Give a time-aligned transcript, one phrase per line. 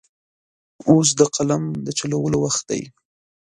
[0.89, 2.81] اوس د قلم د چلولو وخت دی.